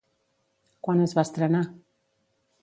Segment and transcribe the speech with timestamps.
[0.87, 1.63] Quan es va estrenar?